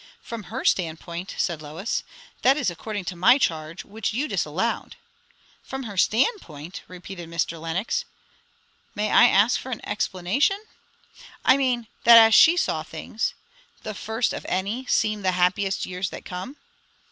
"From 0.19 0.45
her 0.45 0.65
standpoint," 0.65 1.35
said 1.37 1.61
Lois. 1.61 2.01
"That 2.41 2.57
is 2.57 2.71
according 2.71 3.05
to 3.05 3.15
my 3.15 3.37
charge, 3.37 3.85
which 3.85 4.13
you 4.15 4.27
disallowed." 4.27 4.95
"From 5.61 5.83
her 5.83 5.95
standpoint?" 5.95 6.81
repeated 6.87 7.29
Mr. 7.29 7.61
Lenox. 7.61 8.05
"May 8.95 9.11
I 9.11 9.27
ask 9.27 9.59
for 9.59 9.69
an 9.71 9.85
explanation?" 9.87 10.59
"I 11.45 11.55
mean, 11.55 11.85
that 12.05 12.17
as 12.17 12.33
she 12.33 12.57
saw 12.57 12.81
things, 12.81 13.35
'The 13.83 13.93
first 13.93 14.33
of 14.33 14.43
any 14.49 14.87
Seem 14.87 15.21
the 15.21 15.33
happiest 15.33 15.85
years 15.85 16.09
that 16.09 16.25
come.'" 16.25 16.57